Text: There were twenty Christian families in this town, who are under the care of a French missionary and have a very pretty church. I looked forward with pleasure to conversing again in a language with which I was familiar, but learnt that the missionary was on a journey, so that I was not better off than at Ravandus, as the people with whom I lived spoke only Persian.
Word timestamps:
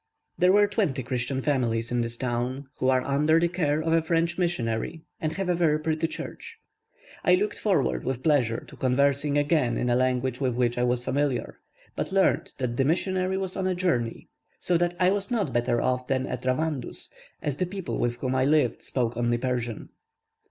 There 0.35 0.51
were 0.51 0.65
twenty 0.65 1.03
Christian 1.03 1.41
families 1.43 1.91
in 1.91 2.01
this 2.01 2.17
town, 2.17 2.65
who 2.79 2.89
are 2.89 3.03
under 3.03 3.39
the 3.39 3.47
care 3.47 3.81
of 3.83 3.93
a 3.93 4.01
French 4.01 4.35
missionary 4.35 5.03
and 5.19 5.33
have 5.33 5.47
a 5.47 5.53
very 5.53 5.79
pretty 5.79 6.07
church. 6.07 6.57
I 7.23 7.35
looked 7.35 7.59
forward 7.59 8.03
with 8.03 8.23
pleasure 8.23 8.61
to 8.67 8.75
conversing 8.75 9.37
again 9.37 9.77
in 9.77 9.91
a 9.91 9.95
language 9.95 10.41
with 10.41 10.55
which 10.55 10.75
I 10.75 10.81
was 10.83 11.03
familiar, 11.03 11.59
but 11.95 12.11
learnt 12.11 12.55
that 12.57 12.77
the 12.77 12.83
missionary 12.83 13.37
was 13.37 13.55
on 13.55 13.67
a 13.67 13.75
journey, 13.75 14.27
so 14.59 14.75
that 14.75 14.95
I 14.99 15.11
was 15.11 15.29
not 15.29 15.53
better 15.53 15.79
off 15.79 16.07
than 16.07 16.25
at 16.25 16.45
Ravandus, 16.45 17.11
as 17.43 17.57
the 17.57 17.67
people 17.67 17.99
with 17.99 18.15
whom 18.15 18.33
I 18.33 18.43
lived 18.45 18.81
spoke 18.81 19.15
only 19.15 19.37
Persian. 19.37 19.89